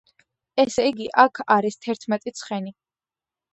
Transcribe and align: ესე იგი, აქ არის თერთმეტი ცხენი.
ესე 0.63 0.85
იგი, 0.91 1.07
აქ 1.25 1.43
არის 1.57 1.79
თერთმეტი 1.85 2.35
ცხენი. 2.41 2.77